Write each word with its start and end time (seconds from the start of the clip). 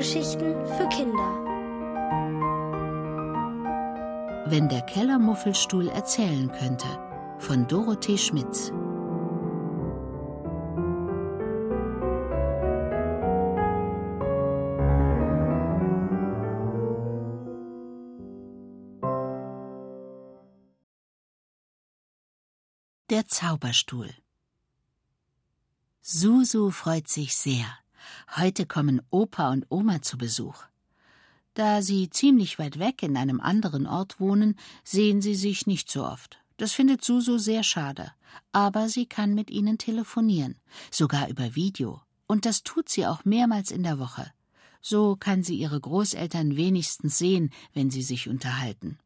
Hörgeschichten 0.00 0.54
für 0.64 0.88
Kinder. 0.88 1.44
Wenn 4.46 4.66
der 4.70 4.80
Kellermuffelstuhl 4.80 5.88
erzählen 5.88 6.50
könnte, 6.50 6.86
von 7.38 7.66
Dorothee 7.68 8.16
Schmitz. 8.16 8.72
Der 23.10 23.26
Zauberstuhl 23.26 24.08
Susu 26.00 26.70
freut 26.70 27.06
sich 27.08 27.36
sehr. 27.36 27.66
Heute 28.36 28.66
kommen 28.66 29.02
Opa 29.10 29.50
und 29.50 29.66
Oma 29.68 30.02
zu 30.02 30.18
Besuch. 30.18 30.64
Da 31.54 31.82
sie 31.82 32.10
ziemlich 32.10 32.58
weit 32.58 32.78
weg 32.78 33.02
in 33.02 33.16
einem 33.16 33.40
anderen 33.40 33.86
Ort 33.86 34.20
wohnen, 34.20 34.56
sehen 34.84 35.20
sie 35.20 35.34
sich 35.34 35.66
nicht 35.66 35.90
so 35.90 36.04
oft. 36.04 36.38
Das 36.56 36.72
findet 36.72 37.04
Susu 37.04 37.38
sehr 37.38 37.62
schade. 37.62 38.12
Aber 38.52 38.88
sie 38.88 39.06
kann 39.06 39.34
mit 39.34 39.50
ihnen 39.50 39.78
telefonieren, 39.78 40.56
sogar 40.90 41.28
über 41.28 41.54
Video. 41.54 42.02
Und 42.26 42.46
das 42.46 42.62
tut 42.62 42.88
sie 42.88 43.06
auch 43.06 43.24
mehrmals 43.24 43.70
in 43.70 43.82
der 43.82 43.98
Woche. 43.98 44.30
So 44.80 45.16
kann 45.16 45.42
sie 45.42 45.56
ihre 45.56 45.80
Großeltern 45.80 46.56
wenigstens 46.56 47.18
sehen, 47.18 47.50
wenn 47.74 47.90
sie 47.90 48.02
sich 48.02 48.28
unterhalten. 48.28 48.98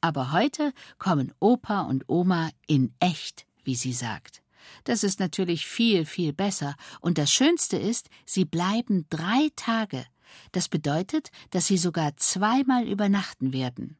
Aber 0.00 0.32
heute 0.32 0.72
kommen 0.98 1.32
Opa 1.38 1.82
und 1.82 2.08
Oma 2.08 2.50
in 2.66 2.92
echt, 2.98 3.46
wie 3.62 3.76
sie 3.76 3.92
sagt. 3.92 4.41
Das 4.84 5.04
ist 5.04 5.20
natürlich 5.20 5.66
viel, 5.66 6.04
viel 6.04 6.32
besser. 6.32 6.76
Und 7.00 7.18
das 7.18 7.32
Schönste 7.32 7.76
ist, 7.76 8.08
sie 8.26 8.44
bleiben 8.44 9.06
drei 9.10 9.50
Tage. 9.56 10.06
Das 10.52 10.68
bedeutet, 10.68 11.30
dass 11.50 11.66
sie 11.66 11.78
sogar 11.78 12.16
zweimal 12.16 12.88
übernachten 12.88 13.52
werden. 13.52 13.98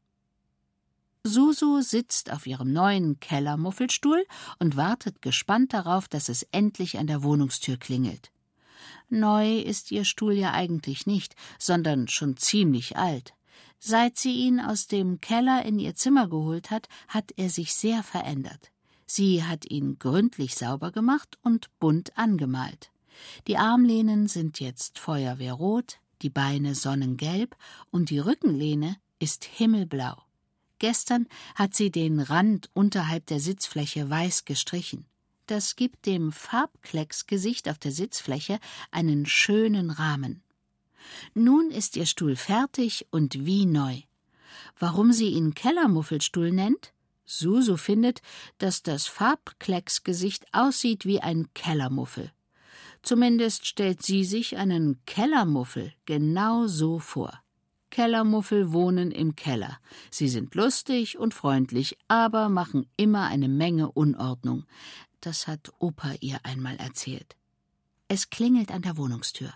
Susu 1.24 1.82
sitzt 1.82 2.32
auf 2.32 2.46
ihrem 2.46 2.72
neuen 2.72 3.20
Kellermuffelstuhl 3.20 4.26
und 4.58 4.76
wartet 4.76 5.22
gespannt 5.22 5.72
darauf, 5.72 6.08
dass 6.08 6.28
es 6.28 6.42
endlich 6.50 6.98
an 6.98 7.06
der 7.06 7.22
Wohnungstür 7.22 7.76
klingelt. 7.76 8.32
Neu 9.08 9.58
ist 9.58 9.92
ihr 9.92 10.04
Stuhl 10.04 10.32
ja 10.32 10.52
eigentlich 10.52 11.06
nicht, 11.06 11.36
sondern 11.58 12.08
schon 12.08 12.36
ziemlich 12.36 12.96
alt. 12.96 13.34
Seit 13.78 14.18
sie 14.18 14.32
ihn 14.32 14.58
aus 14.58 14.88
dem 14.88 15.20
Keller 15.20 15.64
in 15.64 15.78
ihr 15.78 15.94
Zimmer 15.94 16.28
geholt 16.28 16.70
hat, 16.70 16.88
hat 17.08 17.32
er 17.36 17.50
sich 17.50 17.74
sehr 17.74 18.02
verändert. 18.02 18.71
Sie 19.14 19.44
hat 19.44 19.70
ihn 19.70 19.98
gründlich 19.98 20.54
sauber 20.54 20.90
gemacht 20.90 21.36
und 21.42 21.68
bunt 21.78 22.16
angemalt. 22.16 22.90
Die 23.46 23.58
Armlehnen 23.58 24.26
sind 24.26 24.58
jetzt 24.58 24.98
feuerwehrrot, 24.98 25.98
die 26.22 26.30
Beine 26.30 26.74
sonnengelb 26.74 27.54
und 27.90 28.08
die 28.08 28.20
Rückenlehne 28.20 28.96
ist 29.18 29.44
himmelblau. 29.44 30.16
Gestern 30.78 31.26
hat 31.54 31.74
sie 31.74 31.90
den 31.90 32.20
Rand 32.20 32.70
unterhalb 32.72 33.26
der 33.26 33.38
Sitzfläche 33.38 34.08
weiß 34.08 34.46
gestrichen. 34.46 35.04
Das 35.44 35.76
gibt 35.76 36.06
dem 36.06 36.32
Farbklecksgesicht 36.32 37.68
auf 37.68 37.76
der 37.76 37.92
Sitzfläche 37.92 38.58
einen 38.92 39.26
schönen 39.26 39.90
Rahmen. 39.90 40.42
Nun 41.34 41.70
ist 41.70 41.98
ihr 41.98 42.06
Stuhl 42.06 42.34
fertig 42.34 43.08
und 43.10 43.44
wie 43.44 43.66
neu. 43.66 44.00
Warum 44.78 45.12
sie 45.12 45.28
ihn 45.28 45.52
Kellermuffelstuhl 45.52 46.50
nennt? 46.50 46.94
Susu 47.24 47.76
findet, 47.76 48.20
dass 48.58 48.82
das 48.82 49.06
Farbklecksgesicht 49.06 50.46
aussieht 50.52 51.06
wie 51.06 51.20
ein 51.20 51.48
Kellermuffel. 51.54 52.32
Zumindest 53.02 53.66
stellt 53.66 54.02
sie 54.02 54.24
sich 54.24 54.56
einen 54.56 55.04
Kellermuffel 55.06 55.92
genau 56.06 56.66
so 56.66 56.98
vor. 56.98 57.42
Kellermuffel 57.90 58.72
wohnen 58.72 59.10
im 59.10 59.36
Keller. 59.36 59.78
Sie 60.10 60.28
sind 60.28 60.54
lustig 60.54 61.18
und 61.18 61.34
freundlich, 61.34 61.98
aber 62.08 62.48
machen 62.48 62.86
immer 62.96 63.26
eine 63.26 63.48
Menge 63.48 63.92
Unordnung. 63.92 64.64
Das 65.20 65.46
hat 65.46 65.72
Opa 65.78 66.14
ihr 66.20 66.40
einmal 66.42 66.76
erzählt. 66.76 67.36
Es 68.08 68.30
klingelt 68.30 68.70
an 68.70 68.82
der 68.82 68.96
Wohnungstür. 68.96 69.52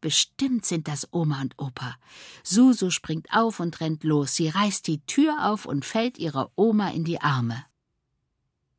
Bestimmt 0.00 0.64
sind 0.64 0.88
das 0.88 1.08
Oma 1.12 1.42
und 1.42 1.58
Opa. 1.58 1.96
Susu 2.42 2.90
springt 2.90 3.28
auf 3.32 3.60
und 3.60 3.80
rennt 3.80 4.02
los. 4.02 4.34
Sie 4.34 4.48
reißt 4.48 4.86
die 4.86 5.04
Tür 5.04 5.46
auf 5.46 5.66
und 5.66 5.84
fällt 5.84 6.18
ihrer 6.18 6.50
Oma 6.56 6.88
in 6.90 7.04
die 7.04 7.20
Arme. 7.20 7.64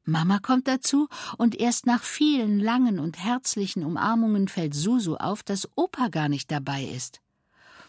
Mama 0.04 0.40
kommt 0.40 0.68
dazu, 0.68 1.08
und 1.38 1.56
erst 1.56 1.86
nach 1.86 2.02
vielen 2.02 2.60
langen 2.60 3.00
und 3.00 3.20
herzlichen 3.24 3.86
Umarmungen 3.86 4.48
fällt 4.48 4.74
Susu 4.74 5.16
auf, 5.16 5.44
dass 5.44 5.70
Opa 5.76 6.08
gar 6.08 6.28
nicht 6.28 6.50
dabei 6.50 6.84
ist. 6.84 7.22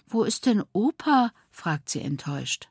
Wo 0.06 0.24
ist 0.24 0.44
denn 0.44 0.62
Opa? 0.72 1.30
fragt 1.50 1.88
sie 1.88 2.02
enttäuscht. 2.02 2.68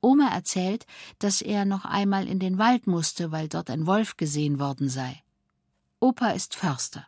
Oma 0.00 0.28
erzählt, 0.28 0.86
dass 1.18 1.42
er 1.42 1.64
noch 1.64 1.84
einmal 1.84 2.28
in 2.28 2.38
den 2.38 2.56
Wald 2.56 2.86
musste, 2.86 3.30
weil 3.30 3.48
dort 3.48 3.68
ein 3.68 3.86
Wolf 3.86 4.16
gesehen 4.16 4.58
worden 4.58 4.88
sei. 4.88 5.22
Opa 6.00 6.30
ist 6.30 6.54
Förster. 6.54 7.06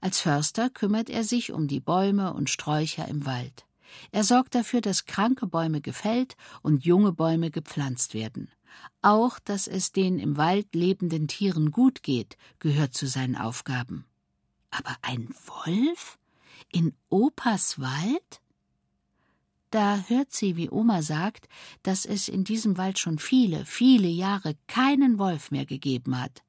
Als 0.00 0.20
Förster 0.20 0.70
kümmert 0.70 1.10
er 1.10 1.24
sich 1.24 1.52
um 1.52 1.68
die 1.68 1.80
Bäume 1.80 2.32
und 2.32 2.50
Sträucher 2.50 3.08
im 3.08 3.26
Wald. 3.26 3.66
Er 4.10 4.24
sorgt 4.24 4.54
dafür, 4.54 4.80
dass 4.80 5.04
kranke 5.04 5.46
Bäume 5.46 5.80
gefällt 5.80 6.36
und 6.62 6.84
junge 6.84 7.12
Bäume 7.12 7.50
gepflanzt 7.50 8.14
werden. 8.14 8.50
Auch, 9.02 9.38
dass 9.38 9.66
es 9.66 9.92
den 9.92 10.18
im 10.18 10.36
Wald 10.36 10.74
lebenden 10.74 11.28
Tieren 11.28 11.70
gut 11.70 12.02
geht, 12.02 12.36
gehört 12.58 12.94
zu 12.94 13.06
seinen 13.06 13.36
Aufgaben. 13.36 14.06
Aber 14.70 14.96
ein 15.02 15.28
Wolf? 15.46 16.18
In 16.70 16.94
Opas 17.10 17.78
Wald? 17.80 18.40
Da 19.70 20.04
hört 20.08 20.32
sie, 20.32 20.56
wie 20.56 20.70
Oma 20.70 21.02
sagt, 21.02 21.48
dass 21.82 22.04
es 22.04 22.28
in 22.28 22.44
diesem 22.44 22.76
Wald 22.76 22.98
schon 22.98 23.18
viele, 23.18 23.64
viele 23.64 24.08
Jahre 24.08 24.54
keinen 24.66 25.18
Wolf 25.18 25.50
mehr 25.50 25.66
gegeben 25.66 26.20
hat. 26.20 26.42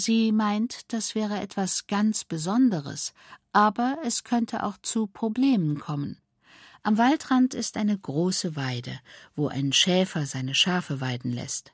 Sie 0.00 0.30
meint, 0.30 0.92
das 0.92 1.16
wäre 1.16 1.40
etwas 1.40 1.88
ganz 1.88 2.22
Besonderes, 2.22 3.14
aber 3.52 3.98
es 4.04 4.22
könnte 4.22 4.62
auch 4.62 4.76
zu 4.80 5.08
Problemen 5.08 5.80
kommen. 5.80 6.18
Am 6.84 6.98
Waldrand 6.98 7.52
ist 7.52 7.76
eine 7.76 7.98
große 7.98 8.54
Weide, 8.54 9.00
wo 9.34 9.48
ein 9.48 9.72
Schäfer 9.72 10.24
seine 10.24 10.54
Schafe 10.54 11.00
weiden 11.00 11.32
lässt. 11.32 11.72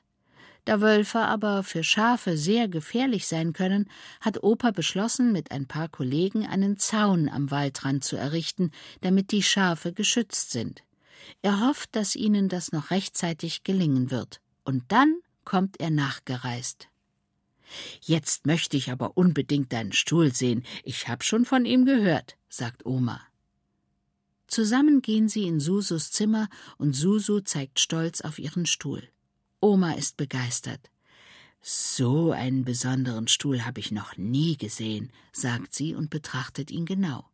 Da 0.65 0.81
Wölfe 0.81 1.19
aber 1.19 1.61
für 1.61 1.83
Schafe 1.83 2.35
sehr 2.35 2.67
gefährlich 2.67 3.27
sein 3.27 3.53
können, 3.53 3.91
hat 4.21 4.41
Opa 4.41 4.71
beschlossen, 4.71 5.31
mit 5.31 5.51
ein 5.51 5.67
paar 5.67 5.87
Kollegen 5.87 6.47
einen 6.47 6.79
Zaun 6.79 7.29
am 7.29 7.51
Waldrand 7.51 8.03
zu 8.03 8.15
errichten, 8.15 8.71
damit 9.01 9.29
die 9.29 9.43
Schafe 9.43 9.93
geschützt 9.93 10.49
sind. 10.49 10.81
Er 11.43 11.59
hofft, 11.67 11.95
dass 11.95 12.15
ihnen 12.15 12.49
das 12.49 12.71
noch 12.71 12.89
rechtzeitig 12.89 13.63
gelingen 13.63 14.09
wird. 14.09 14.41
Und 14.63 14.83
dann 14.87 15.19
kommt 15.43 15.79
er 15.79 15.91
nachgereist. 15.91 16.89
Jetzt 18.01 18.45
möchte 18.45 18.77
ich 18.77 18.91
aber 18.91 19.17
unbedingt 19.17 19.73
deinen 19.73 19.93
Stuhl 19.93 20.33
sehen. 20.33 20.63
Ich 20.83 21.07
hab 21.07 21.23
schon 21.23 21.45
von 21.45 21.65
ihm 21.65 21.85
gehört, 21.85 22.37
sagt 22.49 22.85
Oma. 22.85 23.21
Zusammen 24.47 25.01
gehen 25.01 25.27
sie 25.27 25.47
in 25.47 25.59
Susus 25.59 26.11
Zimmer 26.11 26.49
und 26.77 26.95
Susu 26.95 27.39
zeigt 27.41 27.79
stolz 27.79 28.21
auf 28.21 28.39
ihren 28.39 28.65
Stuhl. 28.65 29.03
Oma 29.59 29.93
ist 29.93 30.17
begeistert. 30.17 30.91
So 31.61 32.31
einen 32.31 32.63
besonderen 32.63 33.27
Stuhl 33.27 33.65
habe 33.65 33.79
ich 33.79 33.91
noch 33.91 34.17
nie 34.17 34.55
gesehen, 34.55 35.11
sagt 35.31 35.73
sie 35.73 35.95
und 35.95 36.11
betrachtet 36.11 36.69
ihn 36.69 36.85
genau. 36.85 37.27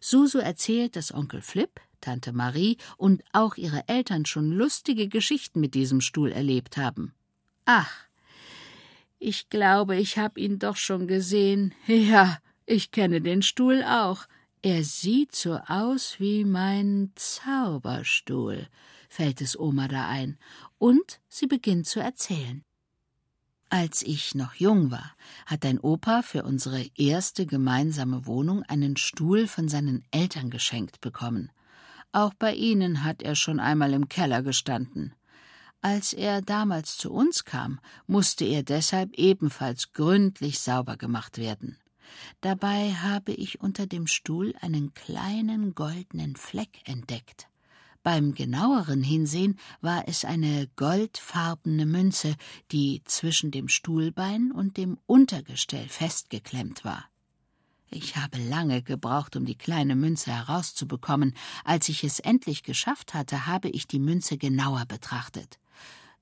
Susu 0.00 0.38
erzählt, 0.38 0.96
dass 0.96 1.12
Onkel 1.12 1.42
Flip, 1.42 1.80
Tante 2.00 2.32
Marie 2.32 2.78
und 2.96 3.22
auch 3.32 3.56
ihre 3.56 3.86
Eltern 3.88 4.24
schon 4.24 4.50
lustige 4.50 5.08
Geschichten 5.08 5.60
mit 5.60 5.74
diesem 5.74 6.00
Stuhl 6.00 6.32
erlebt 6.32 6.78
haben. 6.78 7.12
Ach, 7.66 7.90
ich 9.24 9.48
glaube, 9.48 9.96
ich 9.96 10.18
hab 10.18 10.38
ihn 10.38 10.58
doch 10.58 10.76
schon 10.76 11.06
gesehen. 11.06 11.74
Ja, 11.86 12.38
ich 12.66 12.90
kenne 12.90 13.20
den 13.20 13.42
Stuhl 13.42 13.82
auch. 13.82 14.26
Er 14.62 14.84
sieht 14.84 15.34
so 15.34 15.58
aus 15.66 16.16
wie 16.18 16.44
mein 16.44 17.12
Zauberstuhl, 17.14 18.68
fällt 19.08 19.40
es 19.40 19.58
Oma 19.58 19.88
da 19.88 20.08
ein, 20.08 20.38
und 20.78 21.20
sie 21.28 21.46
beginnt 21.46 21.86
zu 21.86 22.00
erzählen. 22.00 22.62
Als 23.70 24.02
ich 24.02 24.34
noch 24.34 24.54
jung 24.54 24.90
war, 24.90 25.16
hat 25.46 25.64
dein 25.64 25.80
Opa 25.80 26.22
für 26.22 26.44
unsere 26.44 26.86
erste 26.96 27.44
gemeinsame 27.44 28.26
Wohnung 28.26 28.62
einen 28.62 28.96
Stuhl 28.96 29.46
von 29.46 29.68
seinen 29.68 30.04
Eltern 30.10 30.48
geschenkt 30.50 31.00
bekommen. 31.00 31.50
Auch 32.12 32.34
bei 32.34 32.54
ihnen 32.54 33.02
hat 33.02 33.22
er 33.22 33.34
schon 33.34 33.58
einmal 33.58 33.92
im 33.92 34.08
Keller 34.08 34.42
gestanden. 34.42 35.14
Als 35.84 36.14
er 36.14 36.40
damals 36.40 36.96
zu 36.96 37.12
uns 37.12 37.44
kam, 37.44 37.78
musste 38.06 38.46
er 38.46 38.62
deshalb 38.62 39.12
ebenfalls 39.18 39.92
gründlich 39.92 40.58
sauber 40.60 40.96
gemacht 40.96 41.36
werden. 41.36 41.76
Dabei 42.40 42.94
habe 42.94 43.32
ich 43.32 43.60
unter 43.60 43.86
dem 43.86 44.06
Stuhl 44.06 44.54
einen 44.62 44.94
kleinen 44.94 45.74
goldenen 45.74 46.36
Fleck 46.36 46.80
entdeckt. 46.86 47.48
Beim 48.02 48.32
genaueren 48.32 49.02
Hinsehen 49.02 49.58
war 49.82 50.08
es 50.08 50.24
eine 50.24 50.70
goldfarbene 50.76 51.84
Münze, 51.84 52.34
die 52.72 53.02
zwischen 53.04 53.50
dem 53.50 53.68
Stuhlbein 53.68 54.52
und 54.52 54.78
dem 54.78 54.96
Untergestell 55.04 55.86
festgeklemmt 55.86 56.86
war. 56.86 57.04
Ich 57.90 58.16
habe 58.16 58.38
lange 58.38 58.80
gebraucht, 58.80 59.36
um 59.36 59.44
die 59.44 59.58
kleine 59.58 59.96
Münze 59.96 60.32
herauszubekommen. 60.32 61.34
Als 61.62 61.90
ich 61.90 62.04
es 62.04 62.20
endlich 62.20 62.62
geschafft 62.62 63.12
hatte, 63.12 63.46
habe 63.46 63.68
ich 63.68 63.86
die 63.86 64.00
Münze 64.00 64.38
genauer 64.38 64.86
betrachtet. 64.86 65.58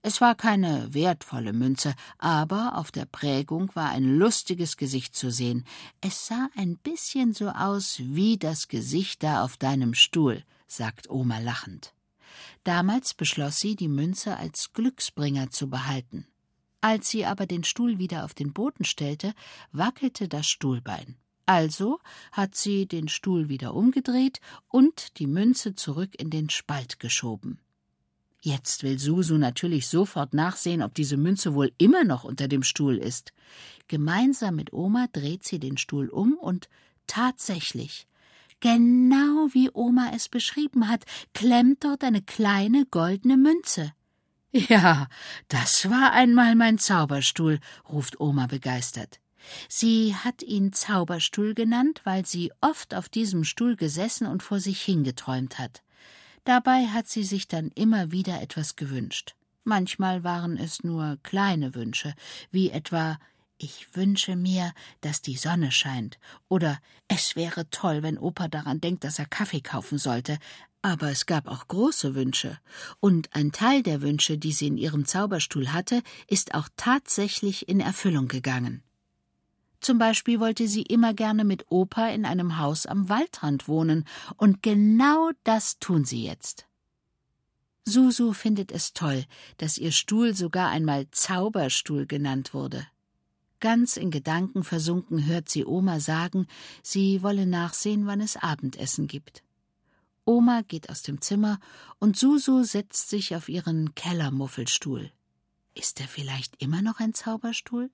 Es 0.04 0.20
war 0.20 0.34
keine 0.34 0.92
wertvolle 0.92 1.52
Münze, 1.52 1.94
aber 2.18 2.76
auf 2.76 2.90
der 2.90 3.04
Prägung 3.04 3.70
war 3.74 3.90
ein 3.90 4.18
lustiges 4.18 4.76
Gesicht 4.76 5.14
zu 5.14 5.30
sehen. 5.30 5.64
Es 6.00 6.26
sah 6.26 6.48
ein 6.56 6.76
bisschen 6.76 7.32
so 7.34 7.48
aus 7.50 8.00
wie 8.00 8.36
das 8.36 8.66
Gesicht 8.66 9.22
da 9.22 9.44
auf 9.44 9.56
deinem 9.56 9.94
Stuhl, 9.94 10.42
sagt 10.66 11.08
Oma 11.08 11.38
lachend. 11.38 11.94
Damals 12.64 13.14
beschloss 13.14 13.60
sie, 13.60 13.76
die 13.76 13.88
Münze 13.88 14.36
als 14.36 14.72
Glücksbringer 14.72 15.50
zu 15.50 15.70
behalten. 15.70 16.26
Als 16.80 17.08
sie 17.08 17.24
aber 17.24 17.46
den 17.46 17.62
Stuhl 17.62 18.00
wieder 18.00 18.24
auf 18.24 18.34
den 18.34 18.52
Boden 18.52 18.84
stellte, 18.84 19.34
wackelte 19.70 20.26
das 20.26 20.48
Stuhlbein. 20.48 21.16
Also 21.46 22.00
hat 22.32 22.56
sie 22.56 22.86
den 22.86 23.06
Stuhl 23.06 23.48
wieder 23.48 23.74
umgedreht 23.74 24.40
und 24.66 25.18
die 25.20 25.28
Münze 25.28 25.76
zurück 25.76 26.16
in 26.20 26.30
den 26.30 26.50
Spalt 26.50 26.98
geschoben. 26.98 27.60
Jetzt 28.44 28.82
will 28.82 28.98
Susu 28.98 29.38
natürlich 29.38 29.86
sofort 29.86 30.34
nachsehen, 30.34 30.82
ob 30.82 30.94
diese 30.94 31.16
Münze 31.16 31.54
wohl 31.54 31.72
immer 31.78 32.02
noch 32.02 32.24
unter 32.24 32.48
dem 32.48 32.64
Stuhl 32.64 32.98
ist. 32.98 33.32
Gemeinsam 33.86 34.56
mit 34.56 34.72
Oma 34.72 35.06
dreht 35.12 35.44
sie 35.44 35.60
den 35.60 35.76
Stuhl 35.76 36.08
um 36.08 36.34
und 36.34 36.68
tatsächlich, 37.06 38.08
genau 38.58 39.46
wie 39.52 39.70
Oma 39.72 40.10
es 40.12 40.28
beschrieben 40.28 40.88
hat, 40.88 41.04
klemmt 41.34 41.84
dort 41.84 42.02
eine 42.02 42.20
kleine 42.20 42.84
goldene 42.86 43.36
Münze. 43.36 43.92
Ja, 44.50 45.06
das 45.46 45.88
war 45.88 46.12
einmal 46.12 46.56
mein 46.56 46.78
Zauberstuhl, 46.78 47.60
ruft 47.88 48.20
Oma 48.20 48.48
begeistert. 48.48 49.20
Sie 49.68 50.16
hat 50.16 50.42
ihn 50.42 50.72
Zauberstuhl 50.72 51.54
genannt, 51.54 52.00
weil 52.04 52.26
sie 52.26 52.52
oft 52.60 52.94
auf 52.94 53.08
diesem 53.08 53.44
Stuhl 53.44 53.76
gesessen 53.76 54.26
und 54.26 54.42
vor 54.42 54.58
sich 54.58 54.82
hingeträumt 54.82 55.58
hat. 55.60 55.82
Dabei 56.44 56.86
hat 56.86 57.08
sie 57.08 57.22
sich 57.22 57.46
dann 57.46 57.68
immer 57.74 58.10
wieder 58.10 58.42
etwas 58.42 58.76
gewünscht. 58.76 59.34
Manchmal 59.64 60.24
waren 60.24 60.56
es 60.56 60.82
nur 60.82 61.18
kleine 61.22 61.74
Wünsche, 61.74 62.14
wie 62.50 62.70
etwa 62.70 63.18
ich 63.58 63.94
wünsche 63.94 64.34
mir, 64.34 64.72
dass 65.02 65.22
die 65.22 65.36
Sonne 65.36 65.70
scheint, 65.70 66.18
oder 66.48 66.80
es 67.06 67.36
wäre 67.36 67.70
toll, 67.70 68.02
wenn 68.02 68.18
Opa 68.18 68.48
daran 68.48 68.80
denkt, 68.80 69.04
dass 69.04 69.20
er 69.20 69.26
Kaffee 69.26 69.60
kaufen 69.60 69.98
sollte, 69.98 70.38
aber 70.82 71.10
es 71.10 71.26
gab 71.26 71.46
auch 71.46 71.68
große 71.68 72.16
Wünsche, 72.16 72.58
und 72.98 73.32
ein 73.36 73.52
Teil 73.52 73.84
der 73.84 74.02
Wünsche, 74.02 74.36
die 74.36 74.50
sie 74.50 74.66
in 74.66 74.76
ihrem 74.76 75.04
Zauberstuhl 75.04 75.72
hatte, 75.72 76.02
ist 76.26 76.54
auch 76.54 76.68
tatsächlich 76.76 77.68
in 77.68 77.78
Erfüllung 77.78 78.26
gegangen. 78.26 78.82
Zum 79.82 79.98
Beispiel 79.98 80.38
wollte 80.38 80.68
sie 80.68 80.82
immer 80.82 81.12
gerne 81.12 81.44
mit 81.44 81.66
Opa 81.68 82.08
in 82.08 82.24
einem 82.24 82.58
Haus 82.58 82.86
am 82.86 83.08
Waldrand 83.08 83.66
wohnen, 83.66 84.04
und 84.36 84.62
genau 84.62 85.30
das 85.42 85.80
tun 85.80 86.04
sie 86.04 86.24
jetzt. 86.24 86.66
Susu 87.84 88.32
findet 88.32 88.70
es 88.70 88.92
toll, 88.92 89.24
dass 89.56 89.78
ihr 89.78 89.90
Stuhl 89.90 90.34
sogar 90.34 90.70
einmal 90.70 91.10
Zauberstuhl 91.10 92.06
genannt 92.06 92.54
wurde. 92.54 92.86
Ganz 93.58 93.96
in 93.96 94.12
Gedanken 94.12 94.62
versunken 94.62 95.26
hört 95.26 95.48
sie 95.48 95.64
Oma 95.64 95.98
sagen, 95.98 96.46
sie 96.84 97.24
wolle 97.24 97.44
nachsehen, 97.44 98.06
wann 98.06 98.20
es 98.20 98.36
Abendessen 98.36 99.08
gibt. 99.08 99.42
Oma 100.24 100.62
geht 100.62 100.90
aus 100.90 101.02
dem 101.02 101.20
Zimmer 101.20 101.58
und 101.98 102.16
Susu 102.16 102.62
setzt 102.62 103.10
sich 103.10 103.34
auf 103.34 103.48
ihren 103.48 103.96
Kellermuffelstuhl. 103.96 105.10
Ist 105.74 106.00
er 106.00 106.06
vielleicht 106.06 106.62
immer 106.62 106.82
noch 106.82 107.00
ein 107.00 107.14
Zauberstuhl? 107.14 107.90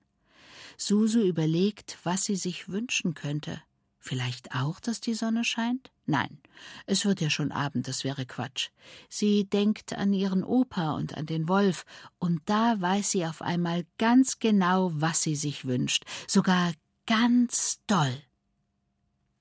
Susu 0.77 1.21
überlegt, 1.21 1.97
was 2.03 2.25
sie 2.25 2.35
sich 2.35 2.69
wünschen 2.69 3.13
könnte. 3.13 3.61
Vielleicht 3.99 4.55
auch, 4.55 4.79
dass 4.79 5.01
die 5.01 5.13
Sonne 5.13 5.43
scheint? 5.43 5.91
Nein, 6.05 6.39
es 6.85 7.05
wird 7.05 7.21
ja 7.21 7.29
schon 7.29 7.51
Abend, 7.51 7.87
das 7.87 8.03
wäre 8.03 8.25
Quatsch. 8.25 8.69
Sie 9.09 9.47
denkt 9.47 9.93
an 9.93 10.13
ihren 10.13 10.43
Opa 10.43 10.93
und 10.93 11.15
an 11.15 11.25
den 11.25 11.47
Wolf, 11.47 11.85
und 12.17 12.41
da 12.45 12.79
weiß 12.79 13.11
sie 13.11 13.25
auf 13.25 13.41
einmal 13.41 13.85
ganz 13.97 14.39
genau, 14.39 14.91
was 14.93 15.21
sie 15.21 15.35
sich 15.35 15.65
wünscht, 15.65 16.05
sogar 16.27 16.71
ganz 17.05 17.81
doll. 17.87 18.23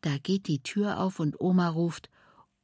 Da 0.01 0.19
geht 0.19 0.49
die 0.49 0.63
Tür 0.63 1.01
auf 1.01 1.21
und 1.21 1.41
Oma 1.41 1.69
ruft 1.69 2.11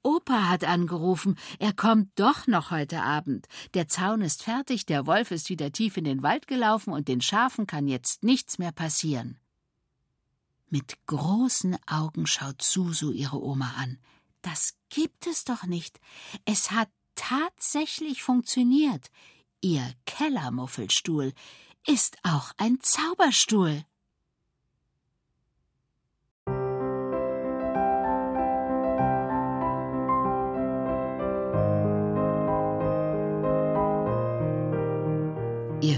Opa 0.05 0.49
hat 0.49 0.65
angerufen, 0.65 1.37
er 1.59 1.73
kommt 1.73 2.11
doch 2.17 2.47
noch 2.47 2.71
heute 2.71 3.03
Abend. 3.03 3.49
Der 3.73 3.89
Zaun 3.89 4.21
ist 4.21 4.43
fertig, 4.43 4.85
der 4.85 5.06
Wolf 5.06 5.31
ist 5.31 5.49
wieder 5.49 5.73
tief 5.73 5.97
in 5.97 6.05
den 6.05 6.23
Wald 6.23 6.47
gelaufen 6.47 6.93
und 6.93 7.09
den 7.09 7.23
Schafen 7.23 7.67
kann 7.67 7.89
jetzt 7.89 8.23
nichts 8.23 8.59
mehr 8.59 8.71
passieren. 8.71 9.39
Mit 10.69 11.06
großen 11.06 11.79
Augen 11.87 12.27
schaut 12.27 12.61
Susu 12.61 13.12
ihre 13.12 13.43
Oma 13.43 13.73
an. 13.79 13.99
Das 14.43 14.75
gibt 14.91 15.27
es 15.27 15.45
doch 15.45 15.65
nicht. 15.65 15.99
Es 16.45 16.71
hat 16.71 16.91
tatsächlich 17.15 18.23
funktioniert. 18.23 19.11
Ihr 19.62 19.91
Kellermuffelstuhl 20.05 21.33
ist 21.87 22.19
auch 22.25 22.53
ein 22.59 22.79
Zauberstuhl. 22.83 23.85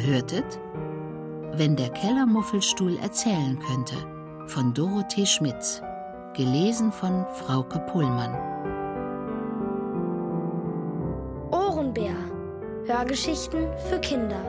Hörtet 0.06 0.61
Wenn 1.55 1.75
der 1.75 1.91
Kellermuffelstuhl 1.91 2.97
erzählen 2.99 3.58
könnte 3.58 3.97
von 4.47 4.73
Dorothee 4.73 5.26
Schmitz, 5.26 5.82
gelesen 6.35 6.93
von 6.93 7.26
Frauke 7.35 7.81
Pullmann. 7.91 8.35
Ohrenbär. 11.50 12.14
Hörgeschichten 12.87 13.67
für 13.88 13.99
Kinder 13.99 14.41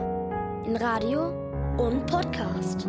in 0.64 0.76
Radio 0.76 1.32
und 1.76 2.06
Podcast. 2.06 2.86